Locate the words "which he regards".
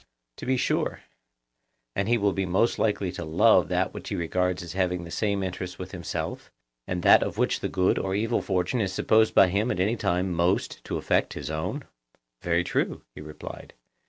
3.93-4.63